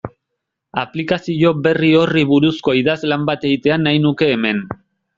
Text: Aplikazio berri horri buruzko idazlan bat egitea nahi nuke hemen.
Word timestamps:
Aplikazio 0.83 1.51
berri 1.67 1.91
horri 2.01 2.25
buruzko 2.31 2.77
idazlan 2.81 3.31
bat 3.31 3.49
egitea 3.51 3.81
nahi 3.87 4.05
nuke 4.09 4.35
hemen. 4.35 4.69